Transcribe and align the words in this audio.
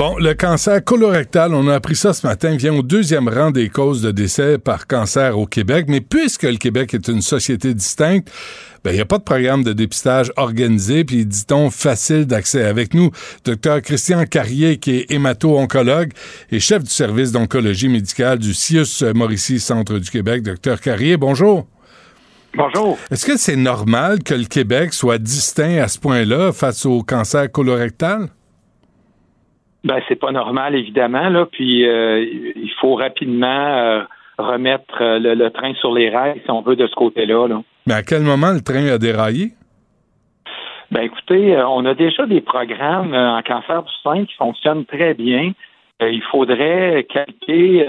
Bon, 0.00 0.16
le 0.16 0.32
cancer 0.32 0.82
colorectal, 0.82 1.52
on 1.52 1.68
a 1.68 1.74
appris 1.74 1.94
ça 1.94 2.14
ce 2.14 2.26
matin, 2.26 2.56
vient 2.56 2.72
au 2.72 2.80
deuxième 2.80 3.28
rang 3.28 3.50
des 3.50 3.68
causes 3.68 4.00
de 4.00 4.10
décès 4.10 4.56
par 4.56 4.86
cancer 4.86 5.38
au 5.38 5.44
Québec. 5.44 5.84
Mais 5.88 6.00
puisque 6.00 6.44
le 6.44 6.56
Québec 6.56 6.94
est 6.94 7.08
une 7.08 7.20
société 7.20 7.74
distincte, 7.74 8.32
ben, 8.82 8.92
il 8.92 8.94
n'y 8.94 9.02
a 9.02 9.04
pas 9.04 9.18
de 9.18 9.24
programme 9.24 9.62
de 9.62 9.74
dépistage 9.74 10.32
organisé, 10.38 11.04
puis 11.04 11.26
dit-on 11.26 11.68
facile 11.68 12.24
d'accès. 12.24 12.64
Avec 12.64 12.94
nous, 12.94 13.10
Dr 13.44 13.82
Christian 13.82 14.24
Carrier, 14.24 14.78
qui 14.78 14.92
est 14.92 15.10
hémato-oncologue 15.10 16.12
et 16.50 16.60
chef 16.60 16.82
du 16.82 16.90
service 16.90 17.30
d'oncologie 17.32 17.90
médicale 17.90 18.38
du 18.38 18.54
CIUS 18.54 19.04
Mauricie 19.14 19.60
Centre 19.60 19.98
du 19.98 20.08
Québec. 20.08 20.42
Dr 20.42 20.80
Carrier, 20.80 21.18
bonjour. 21.18 21.66
Bonjour. 22.56 22.96
Est-ce 23.10 23.26
que 23.26 23.36
c'est 23.36 23.54
normal 23.54 24.22
que 24.22 24.32
le 24.32 24.46
Québec 24.46 24.94
soit 24.94 25.18
distinct 25.18 25.82
à 25.82 25.88
ce 25.88 25.98
point-là 25.98 26.52
face 26.54 26.86
au 26.86 27.02
cancer 27.02 27.52
colorectal? 27.52 28.30
Ben, 29.84 30.00
c'est 30.08 30.16
pas 30.18 30.32
normal, 30.32 30.74
évidemment, 30.74 31.28
là. 31.30 31.46
Puis 31.50 31.86
euh, 31.86 32.22
il 32.22 32.70
faut 32.80 32.94
rapidement 32.94 33.46
euh, 33.46 34.02
remettre 34.38 35.00
euh, 35.00 35.18
le, 35.18 35.34
le, 35.34 35.50
train 35.50 35.72
sur 35.74 35.92
les 35.92 36.10
rails, 36.10 36.40
si 36.44 36.50
on 36.50 36.60
veut, 36.60 36.76
de 36.76 36.86
ce 36.86 36.94
côté-là. 36.94 37.48
Là. 37.48 37.62
Mais 37.86 37.94
à 37.94 38.02
quel 38.02 38.22
moment 38.22 38.52
le 38.52 38.60
train 38.60 38.86
a 38.86 38.98
déraillé? 38.98 39.52
Ben 40.90 41.02
écoutez, 41.02 41.56
on 41.56 41.84
a 41.84 41.94
déjà 41.94 42.26
des 42.26 42.40
programmes 42.40 43.14
en 43.14 43.40
cancer 43.42 43.82
du 43.84 43.92
sein 44.02 44.24
qui 44.24 44.34
fonctionnent 44.34 44.84
très 44.84 45.14
bien. 45.14 45.52
il 46.00 46.22
faudrait 46.32 47.06
calquer 47.08 47.86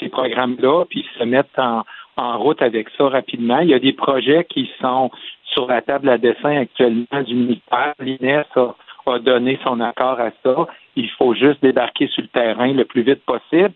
ces 0.00 0.08
programmes-là 0.08 0.84
puis 0.90 1.06
se 1.16 1.22
mettre 1.22 1.56
en, 1.58 1.84
en 2.16 2.38
route 2.38 2.60
avec 2.60 2.88
ça 2.98 3.08
rapidement. 3.08 3.60
Il 3.60 3.68
y 3.68 3.74
a 3.74 3.78
des 3.78 3.92
projets 3.92 4.44
qui 4.44 4.68
sont 4.80 5.12
sur 5.52 5.66
la 5.66 5.82
table 5.82 6.08
à 6.08 6.18
dessin 6.18 6.56
actuellement 6.56 7.22
du 7.24 7.34
ministère. 7.34 7.94
L'INES 8.00 8.44
a, 8.56 8.74
a, 9.06 9.18
donné 9.18 9.58
son 9.64 9.80
accord 9.80 10.20
à 10.20 10.30
ça. 10.42 10.66
Il 10.96 11.08
faut 11.18 11.34
juste 11.34 11.62
débarquer 11.62 12.08
sur 12.08 12.22
le 12.22 12.28
terrain 12.28 12.72
le 12.72 12.84
plus 12.84 13.02
vite 13.02 13.22
possible. 13.24 13.72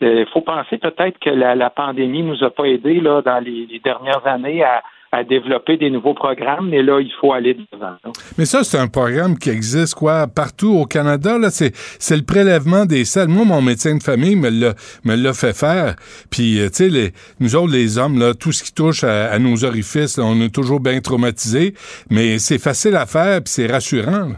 Il 0.00 0.08
euh, 0.08 0.24
faut 0.32 0.40
penser 0.40 0.78
peut-être 0.78 1.18
que 1.18 1.30
la, 1.30 1.70
pandémie 1.70 2.22
nous 2.22 2.42
a 2.42 2.50
pas 2.50 2.64
aidés 2.64 3.00
là, 3.00 3.20
dans 3.22 3.38
les, 3.38 3.80
dernières 3.84 4.26
années 4.26 4.64
à, 4.64 4.82
développer 5.28 5.76
des 5.76 5.90
nouveaux 5.90 6.14
programmes, 6.14 6.68
mais 6.68 6.84
là, 6.84 7.00
il 7.00 7.12
faut 7.20 7.32
aller 7.32 7.54
devant. 7.72 7.96
Mais 8.38 8.44
ça, 8.44 8.62
c'est 8.62 8.78
un 8.78 8.86
programme 8.86 9.36
qui 9.36 9.50
existe, 9.50 9.96
quoi, 9.96 10.28
partout 10.28 10.72
au 10.72 10.86
Canada, 10.86 11.36
là. 11.36 11.50
C'est, 11.50 11.72
c'est 11.74 12.16
le 12.16 12.22
prélèvement 12.22 12.86
des 12.86 13.04
selles. 13.04 13.26
Moi, 13.26 13.44
mon 13.44 13.60
médecin 13.60 13.96
de 13.96 14.02
famille 14.04 14.36
me 14.36 14.48
l'a, 14.48 14.74
me 15.04 15.16
l'a 15.16 15.32
fait 15.32 15.52
faire. 15.52 15.96
Puis, 16.30 16.60
tu 16.72 16.90
sais, 16.90 17.12
nous 17.40 17.56
autres, 17.56 17.72
les 17.72 17.98
hommes, 17.98 18.20
là, 18.20 18.34
tout 18.34 18.52
ce 18.52 18.62
qui 18.62 18.72
touche 18.72 19.02
à, 19.02 19.32
à 19.32 19.40
nos 19.40 19.64
orifices, 19.64 20.16
là, 20.16 20.24
on 20.24 20.40
est 20.40 20.54
toujours 20.54 20.78
bien 20.78 21.00
traumatisés. 21.00 21.74
Mais 22.08 22.38
c'est 22.38 22.62
facile 22.62 22.94
à 22.94 23.04
faire, 23.04 23.42
puis 23.42 23.52
c'est 23.52 23.66
rassurant, 23.66 24.28
là. 24.28 24.36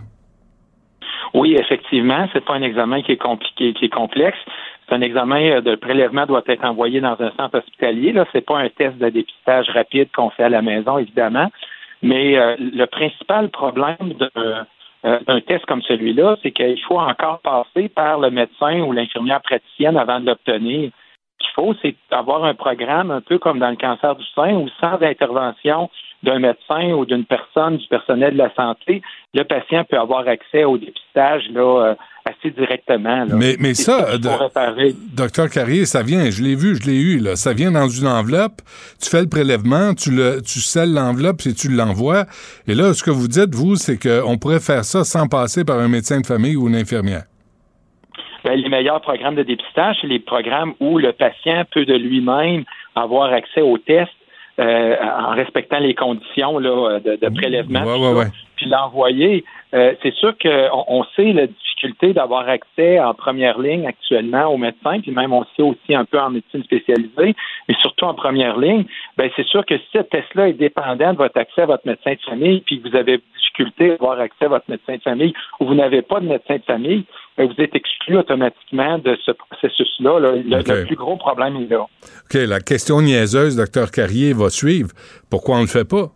Oui, 1.34 1.56
effectivement, 1.58 2.28
c'est 2.32 2.44
pas 2.44 2.54
un 2.54 2.62
examen 2.62 3.02
qui 3.02 3.12
est 3.12 3.22
compliqué, 3.22 3.72
qui 3.72 3.86
est 3.86 3.94
complexe. 3.94 4.38
C'est 4.86 4.94
un 4.94 5.00
examen 5.00 5.60
de 5.60 5.74
prélèvement 5.76 6.26
doit 6.26 6.42
être 6.46 6.64
envoyé 6.64 7.00
dans 7.00 7.16
un 7.20 7.30
centre 7.38 7.58
hospitalier. 7.58 8.12
Là, 8.12 8.26
c'est 8.32 8.44
pas 8.44 8.58
un 8.58 8.68
test 8.68 8.98
de 8.98 9.08
dépistage 9.08 9.70
rapide 9.70 10.08
qu'on 10.14 10.30
fait 10.30 10.44
à 10.44 10.48
la 10.50 10.60
maison, 10.60 10.98
évidemment. 10.98 11.48
Mais 12.02 12.36
euh, 12.36 12.56
le 12.58 12.84
principal 12.86 13.48
problème 13.48 13.96
d'un 14.18 14.66
euh, 15.04 15.40
test 15.46 15.64
comme 15.66 15.82
celui-là, 15.82 16.36
c'est 16.42 16.50
qu'il 16.50 16.80
faut 16.82 16.98
encore 16.98 17.40
passer 17.40 17.88
par 17.88 18.18
le 18.18 18.30
médecin 18.30 18.80
ou 18.80 18.92
l'infirmière 18.92 19.40
praticienne 19.40 19.96
avant 19.96 20.20
de 20.20 20.26
l'obtenir. 20.26 20.90
Qu'il 21.54 21.64
faut, 21.64 21.74
c'est 21.82 21.96
avoir 22.10 22.44
un 22.44 22.54
programme 22.54 23.10
un 23.10 23.20
peu 23.20 23.38
comme 23.38 23.58
dans 23.58 23.70
le 23.70 23.76
cancer 23.76 24.14
du 24.16 24.24
sein 24.34 24.54
où 24.54 24.68
sans 24.80 25.00
intervention 25.02 25.90
d'un 26.22 26.38
médecin 26.38 26.92
ou 26.92 27.04
d'une 27.04 27.24
personne 27.24 27.78
du 27.78 27.86
personnel 27.88 28.34
de 28.34 28.38
la 28.38 28.54
santé, 28.54 29.02
le 29.34 29.42
patient 29.44 29.84
peut 29.84 29.98
avoir 29.98 30.26
accès 30.28 30.64
au 30.64 30.78
dépistage 30.78 31.42
là, 31.50 31.60
euh, 31.60 31.94
assez 32.24 32.50
directement. 32.50 33.24
Là. 33.24 33.34
Mais, 33.34 33.56
mais 33.58 33.74
ça, 33.74 34.16
docteur 34.18 35.50
Carrier, 35.50 35.84
ça 35.84 36.02
vient, 36.02 36.30
je 36.30 36.42
l'ai 36.42 36.54
vu, 36.54 36.76
je 36.76 36.88
l'ai 36.88 36.98
eu, 36.98 37.18
là. 37.18 37.36
ça 37.36 37.52
vient 37.52 37.72
dans 37.72 37.88
une 37.88 38.06
enveloppe, 38.06 38.62
tu 39.02 39.10
fais 39.10 39.20
le 39.20 39.28
prélèvement, 39.28 39.94
tu 39.94 40.10
le 40.10 40.40
tu 40.42 40.60
scelles 40.60 40.92
l'enveloppe 40.92 41.40
et 41.46 41.54
tu 41.54 41.68
l'envoies. 41.68 42.24
Et 42.68 42.74
là, 42.74 42.94
ce 42.94 43.02
que 43.02 43.10
vous 43.10 43.28
dites, 43.28 43.54
vous, 43.54 43.76
c'est 43.76 43.98
qu'on 43.98 44.38
pourrait 44.38 44.60
faire 44.60 44.84
ça 44.84 45.04
sans 45.04 45.26
passer 45.26 45.64
par 45.64 45.78
un 45.78 45.88
médecin 45.88 46.20
de 46.20 46.26
famille 46.26 46.56
ou 46.56 46.68
une 46.68 46.76
infirmière. 46.76 47.24
Ben, 48.44 48.54
les 48.54 48.68
meilleurs 48.68 49.00
programmes 49.00 49.36
de 49.36 49.42
dépistage, 49.42 49.98
c'est 50.00 50.06
les 50.06 50.18
programmes 50.18 50.74
où 50.80 50.98
le 50.98 51.12
patient 51.12 51.64
peut 51.70 51.84
de 51.84 51.94
lui-même 51.94 52.64
avoir 52.94 53.32
accès 53.32 53.60
aux 53.60 53.78
tests 53.78 54.10
euh, 54.60 54.96
en 55.00 55.30
respectant 55.30 55.78
les 55.78 55.94
conditions 55.94 56.58
là, 56.58 57.00
de, 57.00 57.16
de 57.16 57.28
prélèvement, 57.34 57.84
ouais, 57.84 57.98
ouais, 57.98 58.12
ouais. 58.12 58.26
puis 58.56 58.66
l'envoyer. 58.66 59.44
Euh, 59.74 59.94
c'est 60.02 60.12
sûr 60.12 60.36
qu'on 60.36 60.84
on 60.88 61.04
sait 61.16 61.32
la 61.32 61.46
difficulté 61.46 62.12
d'avoir 62.12 62.46
accès 62.46 63.00
en 63.00 63.14
première 63.14 63.58
ligne 63.58 63.86
actuellement 63.86 64.44
aux 64.52 64.58
médecins, 64.58 65.00
puis 65.00 65.10
même 65.10 65.32
on 65.32 65.44
sait 65.56 65.62
aussi 65.62 65.94
un 65.94 66.04
peu 66.04 66.20
en 66.20 66.28
médecine 66.28 66.62
spécialisée, 66.64 67.34
mais 67.66 67.74
surtout 67.80 68.04
en 68.04 68.12
première 68.12 68.58
ligne. 68.58 68.84
Ben 69.16 69.30
c'est 69.36 69.46
sûr 69.46 69.64
que 69.64 69.78
si 69.78 69.86
ce 69.94 70.02
test-là 70.02 70.48
est 70.48 70.52
dépendant 70.52 71.12
de 71.12 71.18
votre 71.18 71.38
accès 71.38 71.62
à 71.62 71.66
votre 71.66 71.86
médecin 71.86 72.12
de 72.12 72.20
famille, 72.20 72.60
puis 72.60 72.82
que 72.82 72.90
vous 72.90 72.96
avez 72.96 73.22
difficulté 73.34 73.92
à 73.92 73.94
avoir 73.94 74.20
accès 74.20 74.44
à 74.44 74.48
votre 74.48 74.68
médecin 74.68 74.96
de 74.96 75.02
famille, 75.02 75.32
ou 75.60 75.64
vous 75.64 75.74
n'avez 75.74 76.02
pas 76.02 76.20
de 76.20 76.26
médecin 76.26 76.56
de 76.56 76.64
famille, 76.64 77.04
vous 77.38 77.54
êtes 77.58 77.74
exclu 77.74 78.18
automatiquement 78.18 78.98
de 78.98 79.16
ce 79.24 79.32
processus-là. 79.32 80.20
Là. 80.20 80.32
Le, 80.32 80.58
Okay. 80.62 80.74
le 80.74 80.86
plus 80.86 80.96
gros 80.96 81.16
problème 81.16 81.56
est 81.56 81.70
là. 81.70 81.80
OK, 81.82 82.34
la 82.34 82.60
question 82.60 83.00
niaiseuse, 83.00 83.56
docteur 83.56 83.90
Carrier, 83.90 84.32
va 84.32 84.50
suivre. 84.50 84.90
Pourquoi 85.30 85.56
on 85.56 85.62
le 85.62 85.66
fait 85.66 85.88
pas? 85.88 86.08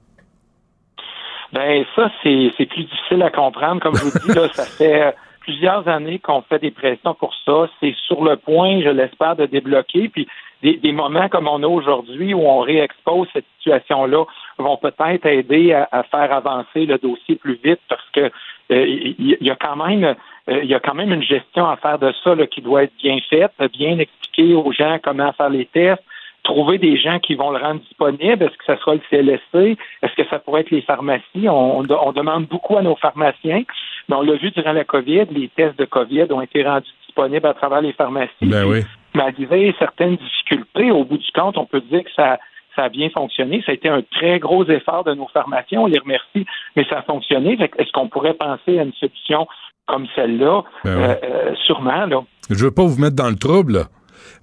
Ben 1.53 1.85
ça, 1.95 2.11
c'est 2.23 2.51
plus 2.67 2.85
difficile 2.85 3.23
à 3.23 3.31
comprendre. 3.31 3.81
Comme 3.81 3.97
je 3.97 4.03
vous 4.05 4.19
dis, 4.27 4.35
là, 4.35 4.49
ça 4.53 4.65
fait 4.65 5.15
plusieurs 5.41 5.87
années 5.89 6.19
qu'on 6.19 6.43
fait 6.43 6.59
des 6.59 6.71
pressions 6.71 7.15
pour 7.15 7.33
ça. 7.45 7.69
C'est 7.81 7.95
sur 8.07 8.23
le 8.23 8.37
point, 8.37 8.81
je 8.83 8.91
l'espère, 8.91 9.37
de 9.37 9.47
débloquer. 9.47 10.09
Puis 10.09 10.27
des, 10.63 10.77
des 10.77 10.93
moments 10.93 11.29
comme 11.29 11.49
on 11.49 11.63
a 11.63 11.67
aujourd'hui 11.67 12.35
où 12.35 12.41
on 12.41 12.61
réexpose 12.61 13.29
cette 13.33 13.45
situation-là 13.59 14.25
vont 14.59 14.77
peut-être 14.77 15.27
aider 15.27 15.73
à, 15.73 15.89
à, 15.93 16.03
faire 16.05 16.33
avancer 16.33 16.87
le 16.87 16.99
dossier 16.99 17.37
plus 17.37 17.59
vite 17.63 17.81
parce 17.89 18.09
que 18.13 18.31
euh, 18.73 18.87
il 18.87 19.37
y, 19.41 19.51
a 19.51 19.57
quand 19.57 19.77
même 19.77 20.17
euh, 20.49 20.61
il 20.63 20.69
y 20.69 20.75
a 20.75 20.81
quand 20.81 20.95
même 20.95 21.13
une 21.13 21.23
gestion 21.23 21.67
à 21.67 21.77
faire 21.77 21.99
de 21.99 22.13
ça 22.23 22.35
là, 22.35 22.47
qui 22.47 22.61
doit 22.61 22.85
être 22.85 22.97
bien 23.03 23.19
faite, 23.29 23.53
bien 23.73 23.99
expliquer 23.99 24.55
aux 24.55 24.73
gens 24.73 24.99
comment 25.03 25.33
faire 25.33 25.51
les 25.51 25.67
tests, 25.67 26.03
trouver 26.45 26.79
des 26.79 26.97
gens 26.97 27.19
qui 27.19 27.35
vont 27.35 27.51
le 27.51 27.59
rendre 27.59 27.81
disponible. 27.81 28.45
Est-ce 28.45 28.57
que 28.57 28.65
ça 28.67 28.77
sera 28.79 28.95
le 28.95 29.01
CLSC? 29.11 29.79
Est-ce 30.03 30.15
que 30.15 30.29
ça 30.29 30.39
pourrait 30.39 30.61
être 30.61 30.71
les 30.71 30.83
pharmacies? 30.83 31.49
On, 31.49 31.81
on, 31.81 31.85
on 31.91 32.13
demande 32.13 32.47
beaucoup 32.47 32.77
à 32.77 32.83
nos 32.83 32.97
pharmaciens. 32.97 33.65
Mais 34.09 34.17
on 34.17 34.23
l'a 34.23 34.37
vu 34.37 34.51
durant 34.53 34.73
la 34.73 34.85
COVID, 34.85 35.27
les 35.31 35.49
tests 35.49 35.79
de 35.79 35.85
COVID 35.85 36.27
ont 36.31 36.41
été 36.41 36.63
rendus 36.63 36.91
disponibles 37.07 37.47
à 37.47 37.55
travers 37.55 37.81
les 37.81 37.93
pharmacies. 37.93 38.31
Ben 38.43 38.65
oui. 38.65 38.83
Malgré 39.15 39.75
certaines 39.79 40.17
difficultés, 40.17 40.91
au 40.91 41.05
bout 41.05 41.19
du 41.19 41.33
compte, 41.35 41.59
on 41.59 41.65
peut 41.65 41.81
dire 41.81 42.05
que 42.05 42.13
ça, 42.15 42.39
ça 42.77 42.85
a 42.85 42.89
bien 42.89 43.11
fonctionné. 43.11 43.63
Ça 43.65 43.73
a 43.73 43.75
été 43.75 43.89
un 43.89 44.03
très 44.03 44.39
gros 44.39 44.65
effort 44.67 45.03
de 45.05 45.15
nos 45.15 45.27
pharmaciens. 45.29 45.81
On 45.81 45.87
les 45.87 45.99
remercie, 45.99 46.47
mais 46.77 46.85
ça 46.85 46.99
a 46.99 47.03
fonctionné. 47.03 47.59
Est-ce 47.79 47.91
qu'on 47.93 48.09
pourrait 48.09 48.35
penser 48.35 48.79
à 48.79 48.83
une 48.83 48.93
solution 48.93 49.49
comme 49.87 50.07
celle-là? 50.15 50.63
Ben 50.85 50.97
oui. 50.97 51.05
euh, 51.05 51.55
sûrement, 51.67 52.07
là. 52.07 52.23
Je 52.51 52.65
veux 52.65 52.71
pas 52.71 52.85
vous 52.85 53.01
mettre 53.01 53.17
dans 53.17 53.31
le 53.31 53.37
trouble, 53.37 53.73
là. 53.73 53.85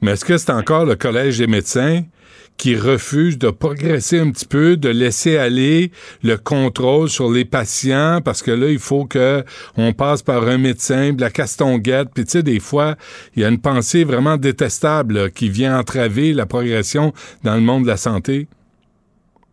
Mais 0.02 0.12
est-ce 0.12 0.26
que 0.26 0.38
c'est 0.38 0.52
encore 0.52 0.86
le 0.86 0.96
Collège 0.96 1.38
des 1.38 1.48
médecins 1.48 2.02
qui 2.58 2.76
refusent 2.76 3.40
de 3.40 3.50
progresser 3.50 4.20
un 4.20 4.32
petit 4.32 4.46
peu, 4.46 4.76
de 4.78 4.90
laisser 4.90 5.38
aller 5.38 5.92
le 6.24 6.36
contrôle 6.38 7.10
sur 7.10 7.32
les 7.32 7.46
patients? 7.46 8.20
Parce 8.24 8.42
que 8.42 8.52
là, 8.52 8.68
il 8.68 8.80
faut 8.80 9.06
que 9.06 9.44
on 9.78 9.94
passe 9.94 10.22
par 10.22 10.44
un 10.48 10.58
médecin, 10.58 11.14
de 11.14 11.22
la 11.22 11.30
castonguette. 11.30 12.10
Puis 12.14 12.26
tu 12.26 12.32
sais, 12.32 12.44
des 12.44 12.60
fois, 12.60 12.96
il 13.36 13.44
y 13.44 13.46
a 13.46 13.50
une 13.50 13.62
pensée 13.62 14.04
vraiment 14.04 14.38
détestable 14.38 15.32
qui 15.32 15.50
vient 15.50 15.80
entraver 15.80 16.34
la 16.34 16.46
progression 16.46 17.14
dans 17.44 17.56
le 17.56 17.62
monde 17.62 17.84
de 17.84 17.88
la 17.88 17.98
santé. 17.98 18.48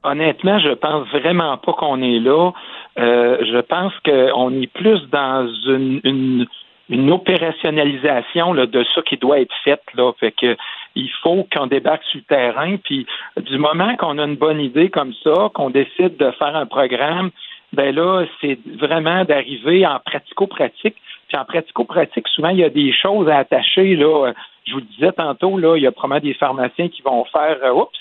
Honnêtement, 0.03 0.59
je 0.59 0.73
pense 0.75 1.09
vraiment 1.11 1.59
pas 1.59 1.73
qu'on 1.75 2.01
est 2.03 2.21
là. 2.21 2.53
Euh, 3.01 3.39
je 3.41 3.59
pense 3.61 3.93
qu'on 4.05 4.53
est 4.61 4.73
plus 4.73 5.01
dans 5.11 5.49
une, 5.67 6.47
une, 6.89 7.11
opérationnalisation 7.11 8.55
de 8.55 8.85
ce 8.95 9.01
qui 9.01 9.17
doit 9.17 9.41
être 9.41 9.55
fait. 9.65 9.81
Là. 9.95 10.13
Fait 10.19 10.33
que 10.33 10.57
il 10.97 11.11
faut 11.23 11.47
qu'on 11.55 11.67
débarque 11.67 12.03
sur 12.05 12.19
le 12.19 12.25
terrain. 12.25 12.77
Puis 12.77 13.07
du 13.37 13.59
moment 13.59 13.97
qu'on 13.97 14.19
a 14.19 14.25
une 14.25 14.37
bonne 14.37 14.61
idée 14.61 14.91
comme 14.91 15.15
ça, 15.23 15.51
qu'on 15.55 15.71
décide 15.71 16.17
de 16.17 16.31
faire 16.33 16.57
un 16.57 16.67
programme, 16.67 17.31
ben 17.73 17.95
là, 17.95 18.25
c'est 18.41 18.59
vraiment 18.79 19.25
d'arriver 19.25 19.87
en 19.87 20.01
pratico-pratique. 20.01 20.97
Puis 21.29 21.39
en 21.39 21.45
pratico-pratique, 21.45 22.27
souvent, 22.29 22.49
il 22.49 22.59
y 22.59 22.65
a 22.65 22.71
des 22.71 22.93
choses 22.93 23.29
à 23.29 23.39
attacher. 23.39 23.95
Là. 23.95 24.33
Je 24.67 24.73
vous 24.73 24.81
le 24.81 24.87
disais 24.87 25.13
tantôt, 25.13 25.59
là, 25.59 25.77
il 25.77 25.83
y 25.83 25.87
a 25.87 25.93
probablement 25.93 26.29
des 26.29 26.35
pharmaciens 26.35 26.89
qui 26.89 27.03
vont 27.03 27.25
faire 27.27 27.59
euh, 27.63 27.73
Oups, 27.73 27.99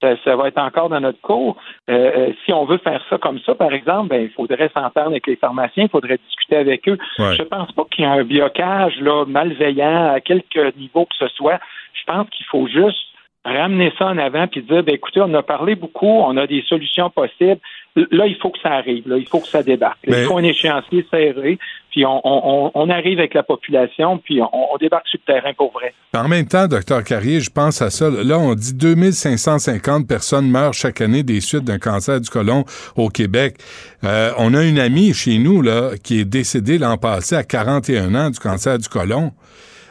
ça, 0.00 0.36
va 0.36 0.48
être 0.48 0.58
encore 0.58 0.88
dans 0.88 1.00
notre 1.00 1.20
cours. 1.20 1.56
Euh, 1.90 2.10
euh, 2.16 2.32
si 2.44 2.52
on 2.52 2.64
veut 2.64 2.78
faire 2.78 3.02
ça 3.10 3.18
comme 3.18 3.38
ça, 3.40 3.54
par 3.54 3.72
exemple, 3.72 4.08
ben, 4.08 4.22
il 4.22 4.30
faudrait 4.30 4.70
s'entendre 4.74 5.08
avec 5.08 5.26
les 5.26 5.36
pharmaciens, 5.36 5.84
il 5.84 5.90
faudrait 5.90 6.18
discuter 6.18 6.56
avec 6.56 6.88
eux. 6.88 6.98
Je 7.18 7.42
pense 7.42 7.72
pas 7.72 7.84
qu'il 7.90 8.04
y 8.04 8.06
a 8.06 8.12
un 8.12 8.24
blocage 8.24 9.00
là, 9.00 9.24
malveillant 9.26 10.12
à 10.12 10.20
quelque 10.20 10.76
niveau 10.76 11.04
que 11.04 11.16
ce 11.18 11.28
soit. 11.28 11.58
Je 11.94 12.04
pense 12.06 12.28
qu'il 12.30 12.46
faut 12.46 12.66
juste 12.68 13.07
ramener 13.48 13.92
ça 13.98 14.06
en 14.06 14.18
avant 14.18 14.46
puis 14.46 14.62
dire 14.62 14.82
ben, 14.82 14.94
écoutez, 14.94 15.20
on 15.20 15.32
a 15.34 15.42
parlé 15.42 15.74
beaucoup, 15.74 16.06
on 16.06 16.36
a 16.36 16.46
des 16.46 16.62
solutions 16.68 17.10
possibles. 17.10 17.60
Là, 17.96 18.26
il 18.26 18.36
faut 18.36 18.50
que 18.50 18.60
ça 18.62 18.70
arrive, 18.70 19.08
là, 19.08 19.16
il 19.16 19.26
faut 19.26 19.40
que 19.40 19.48
ça 19.48 19.62
débarque. 19.62 19.98
Il 20.06 20.14
faut 20.14 20.38
un 20.38 20.44
échéancier 20.44 21.04
serré, 21.10 21.58
puis 21.90 22.04
on, 22.06 22.90
arrive 22.90 23.18
avec 23.18 23.34
la 23.34 23.42
population, 23.42 24.18
puis 24.18 24.40
on, 24.40 24.76
débarque 24.78 25.08
sur 25.08 25.18
le 25.26 25.32
terrain 25.32 25.52
pour 25.54 25.72
vrai. 25.72 25.92
En 26.14 26.28
même 26.28 26.46
temps, 26.46 26.68
docteur 26.68 27.02
Carrier, 27.02 27.40
je 27.40 27.50
pense 27.50 27.82
à 27.82 27.90
ça. 27.90 28.08
Là, 28.08 28.38
on 28.38 28.54
dit 28.54 28.72
2550 28.74 30.06
personnes 30.06 30.48
meurent 30.48 30.74
chaque 30.74 31.00
année 31.00 31.24
des 31.24 31.40
suites 31.40 31.64
d'un 31.64 31.78
cancer 31.78 32.20
du 32.20 32.30
côlon 32.30 32.64
au 32.96 33.08
Québec. 33.08 33.56
Euh, 34.04 34.30
on 34.38 34.54
a 34.54 34.64
une 34.64 34.78
amie 34.78 35.12
chez 35.12 35.38
nous 35.38 35.60
là 35.60 35.90
qui 36.02 36.20
est 36.20 36.24
décédée 36.24 36.78
l'an 36.78 36.98
passé 36.98 37.34
à 37.34 37.42
41 37.42 38.14
ans 38.14 38.30
du 38.30 38.38
cancer 38.38 38.78
du 38.78 38.88
côlon. 38.88 39.32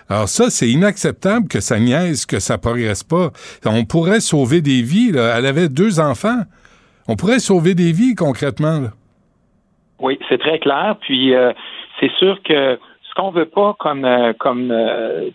Alors 0.09 0.30
ça, 0.30 0.50
c'est 0.50 0.69
inacceptable 0.69 1.48
que 1.50 1.59
ça 1.59 1.80
niaise, 1.80 2.25
que 2.25 2.39
ça 2.39 2.57
progresse 2.57 3.04
pas. 3.04 3.31
On 3.65 3.83
pourrait 3.83 4.21
sauver 4.21 4.62
des 4.62 4.81
vies. 4.81 5.12
Elle 5.15 5.45
avait 5.45 5.69
deux 5.69 6.00
enfants. 6.00 6.44
On 7.09 7.15
pourrait 7.15 7.39
sauver 7.39 7.74
des 7.74 7.92
vies 7.92 8.15
concrètement. 8.15 8.88
Oui, 10.00 10.19
c'est 10.30 10.38
très 10.38 10.59
clair. 10.59 10.95
Puis 11.01 11.33
euh, 11.33 11.51
c'est 12.00 12.12
sûr 12.19 12.42
que 12.44 12.80
ce 13.01 13.13
qu'on 13.15 13.31
veut 13.31 13.45
pas 13.50 13.75
comme 13.80 14.06
euh, 14.06 14.33
comme 14.33 14.71
euh, 14.71 15.30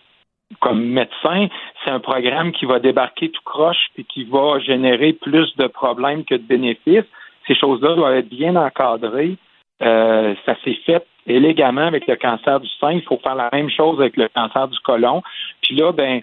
comme 0.60 0.84
médecin, 0.84 1.48
c'est 1.82 1.90
un 1.90 2.00
programme 2.00 2.52
qui 2.52 2.66
va 2.66 2.78
débarquer 2.78 3.30
tout 3.30 3.42
croche 3.44 3.88
et 3.96 4.04
qui 4.04 4.24
va 4.24 4.58
générer 4.60 5.14
plus 5.14 5.56
de 5.56 5.66
problèmes 5.66 6.24
que 6.24 6.34
de 6.34 6.42
bénéfices. 6.42 7.06
Ces 7.46 7.54
choses-là 7.54 7.94
doivent 7.94 8.16
être 8.16 8.28
bien 8.28 8.54
encadrées. 8.56 9.36
ça 9.80 10.54
s'est 10.62 10.78
fait 10.84 11.04
élégamment 11.26 11.86
avec 11.86 12.06
le 12.06 12.16
cancer 12.16 12.60
du 12.60 12.68
sein. 12.80 12.92
Il 12.92 13.02
faut 13.02 13.18
faire 13.22 13.34
la 13.34 13.48
même 13.52 13.70
chose 13.70 14.00
avec 14.00 14.16
le 14.16 14.28
cancer 14.34 14.68
du 14.68 14.78
côlon. 14.80 15.22
Puis 15.62 15.76
là, 15.76 15.92
ben, 15.92 16.22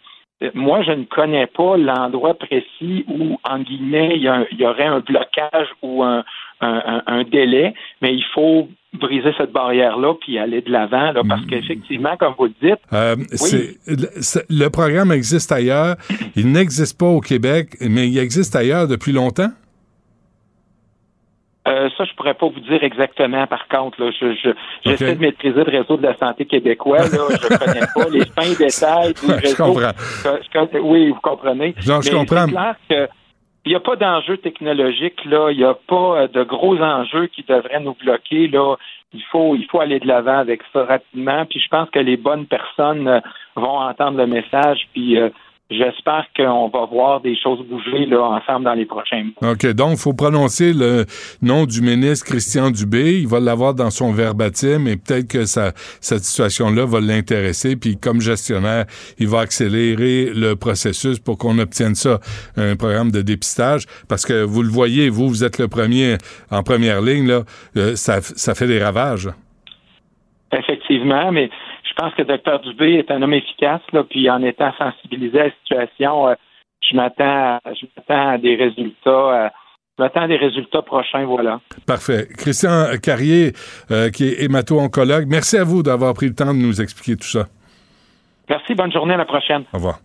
moi, 0.54 0.82
je 0.84 0.92
ne 0.92 1.04
connais 1.04 1.48
pas 1.48 1.78
l'endroit 1.78 2.34
précis 2.34 3.06
où, 3.08 3.38
en 3.44 3.60
guillemets, 3.60 4.12
il 4.16 4.24
y, 4.58 4.66
aurait 4.66 4.86
un 4.86 5.00
blocage 5.00 5.68
ou 5.82 6.04
un, 6.04 6.24
délai, 7.32 7.74
mais 8.02 8.14
il 8.14 8.24
faut 8.34 8.70
briser 8.94 9.32
cette 9.38 9.52
barrière-là 9.52 10.16
puis 10.20 10.40
aller 10.40 10.62
de 10.62 10.72
l'avant, 10.72 11.14
parce 11.28 11.42
hmm. 11.42 11.48
qu'effectivement, 11.48 12.18
comme 12.18 12.34
vous 12.38 12.46
le 12.46 12.54
dites, 12.62 12.80
euh, 12.92 13.16
le 14.50 14.68
programme 14.70 15.12
existe 15.12 15.52
ailleurs. 15.52 15.96
Il 16.36 16.52
n'existe 16.52 16.98
pas 16.98 17.06
au 17.06 17.22
Québec, 17.22 17.76
mais 17.82 18.08
il 18.08 18.18
existe 18.18 18.56
ailleurs 18.56 18.88
depuis 18.88 19.12
longtemps? 19.12 19.50
Euh, 22.00 22.04
ça, 22.04 22.10
je 22.10 22.16
pourrais 22.16 22.34
pas 22.34 22.48
vous 22.48 22.60
dire 22.60 22.84
exactement. 22.84 23.46
Par 23.48 23.68
contre, 23.68 24.02
là, 24.02 24.12
je, 24.12 24.54
j'essaie 24.84 25.16
de 25.16 25.22
maîtriser 25.22 25.64
le 25.64 25.80
réseau 25.80 25.98
de 25.98 26.04
la 26.04 26.16
santé 26.18 26.46
québécois. 26.46 27.00
Là, 27.00 27.06
je 27.08 27.58
connais 27.58 27.86
pas 27.94 28.10
les 28.10 28.26
fins 28.26 28.58
détails 28.58 29.14
du 29.14 29.32
réseau. 29.32 29.80
Je 29.80 30.52
comprends. 30.52 30.80
oui, 30.84 31.10
vous 31.10 31.22
comprenez. 31.22 31.76
Non, 31.88 32.02
je 32.02 32.12
comprends. 32.12 32.46
C'est 32.46 32.52
clair 32.52 32.76
que 32.90 33.10
il 33.66 33.74
n'y 33.74 33.76
a 33.76 33.82
pas 33.82 33.98
d'enjeu 33.98 34.38
technologique 34.38 35.24
là. 35.26 35.52
Il 35.52 35.58
n'y 35.58 35.64
a 35.66 35.74
pas 35.74 36.22
euh, 36.22 36.28
de 36.28 36.44
gros 36.44 36.78
enjeux 36.78 37.28
qui 37.28 37.44
devraient 37.44 37.82
nous 37.82 37.94
bloquer 37.94 38.48
là. 38.48 38.76
Il 39.14 39.24
faut, 39.32 39.56
il 39.56 39.66
faut 39.66 39.80
aller 39.80 40.00
de 40.00 40.08
l'avant 40.08 40.38
avec 40.38 40.62
ça 40.72 40.86
rapidement. 40.86 41.46
Puis 41.46 41.60
je 41.60 41.68
pense 41.68 41.90
que 41.90 42.00
les 42.00 42.16
bonnes 42.16 42.46
personnes 42.46 43.08
euh, 43.08 43.20
vont 43.56 43.80
entendre 43.80 44.18
le 44.18 44.28
message. 44.28 44.88
Puis 44.94 45.20
J'espère 45.72 46.26
qu'on 46.36 46.68
va 46.70 46.86
voir 46.86 47.22
des 47.22 47.36
choses 47.36 47.60
bouger 47.68 48.08
là, 48.08 48.24
ensemble 48.24 48.66
dans 48.66 48.74
les 48.74 48.88
prochains 48.88 49.24
mois. 49.24 49.52
OK. 49.52 49.68
Donc, 49.74 49.92
il 49.92 50.00
faut 50.00 50.14
prononcer 50.14 50.74
le 50.74 51.06
nom 51.44 51.66
du 51.66 51.82
ministre 51.82 52.26
Christian 52.26 52.72
Dubé. 52.72 53.20
Il 53.20 53.28
va 53.28 53.40
l'avoir 53.40 53.76
dans 53.76 53.92
son 53.92 54.12
verbatim 54.12 54.88
et 54.88 54.98
peut-être 54.98 55.28
que 55.28 55.46
ça, 55.46 55.74
cette 56.02 56.24
situation-là 56.24 56.86
va 56.86 57.00
l'intéresser. 57.00 57.76
Puis, 57.76 57.98
comme 57.98 58.20
gestionnaire, 58.20 58.86
il 59.20 59.28
va 59.28 59.42
accélérer 59.42 60.32
le 60.34 60.56
processus 60.56 61.20
pour 61.20 61.38
qu'on 61.38 61.60
obtienne 61.60 61.94
ça, 61.94 62.20
un 62.58 62.76
programme 62.76 63.12
de 63.12 63.22
dépistage. 63.22 63.84
Parce 64.08 64.26
que 64.26 64.42
vous 64.42 64.64
le 64.64 64.70
voyez, 64.70 65.10
vous, 65.10 65.28
vous 65.28 65.44
êtes 65.44 65.60
le 65.60 65.68
premier 65.68 66.18
en 66.50 66.64
première 66.64 67.02
ligne. 67.02 67.28
Là, 67.28 67.42
euh, 67.78 67.96
ça, 67.96 68.22
ça 68.22 68.56
fait 68.56 68.68
des 68.68 68.84
ravages. 68.84 69.30
Effectivement, 70.52 71.32
mais 71.32 71.52
je 71.90 71.94
pense 71.96 72.14
que 72.14 72.24
Dr 72.24 72.60
Dubé 72.60 72.96
est 72.96 73.12
un 73.12 73.22
homme 73.22 73.34
efficace, 73.34 73.82
là, 73.92 74.04
puis 74.04 74.30
en 74.30 74.44
étant 74.44 74.72
sensibilisé 74.78 75.40
à 75.40 75.44
la 75.46 75.52
situation, 75.52 76.28
euh, 76.28 76.34
je 76.90 76.96
m'attends 76.96 77.60
je 77.66 77.86
m'attends 77.96 78.30
à 78.30 78.38
des 78.38 78.56
résultats. 78.56 79.10
Euh, 79.10 79.50
je 79.98 80.04
m'attends 80.04 80.22
à 80.22 80.28
des 80.28 80.38
résultats 80.38 80.82
prochains, 80.82 81.26
voilà. 81.26 81.60
Parfait. 81.86 82.28
Christian 82.38 82.86
Carrier, 83.04 83.52
euh, 83.92 84.10
qui 84.10 84.30
est 84.30 84.44
hémato-oncologue, 84.44 85.26
merci 85.28 85.58
à 85.58 85.66
vous 85.66 85.84
d'avoir 85.84 86.14
pris 86.14 86.28
le 86.28 86.36
temps 86.36 86.54
de 86.54 86.60
nous 86.60 86.80
expliquer 86.80 87.18
tout 87.18 87.28
ça. 87.28 87.48
Merci, 88.48 88.76
bonne 88.76 88.94
journée, 88.94 89.16
à 89.16 89.18
la 89.18 89.26
prochaine. 89.26 89.66
Au 89.74 89.78
revoir. 89.78 90.00